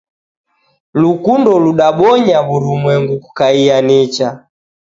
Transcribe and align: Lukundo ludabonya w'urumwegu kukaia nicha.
Lukundo 1.01 1.51
ludabonya 1.63 2.37
w'urumwegu 2.47 3.13
kukaia 3.23 3.77
nicha. 3.87 4.27